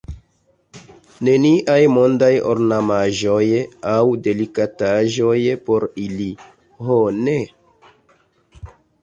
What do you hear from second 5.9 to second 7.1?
ili, ho